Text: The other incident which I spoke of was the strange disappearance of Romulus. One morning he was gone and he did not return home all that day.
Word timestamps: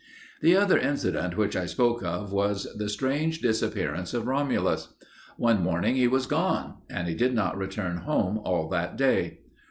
The 0.41 0.55
other 0.55 0.79
incident 0.79 1.37
which 1.37 1.55
I 1.55 1.67
spoke 1.67 2.03
of 2.03 2.31
was 2.33 2.65
the 2.75 2.89
strange 2.89 3.39
disappearance 3.39 4.15
of 4.15 4.25
Romulus. 4.25 4.95
One 5.37 5.61
morning 5.61 5.93
he 5.95 6.07
was 6.07 6.25
gone 6.25 6.77
and 6.89 7.07
he 7.07 7.13
did 7.13 7.35
not 7.35 7.55
return 7.55 7.97
home 7.97 8.39
all 8.39 8.67
that 8.69 8.97
day. 8.97 9.41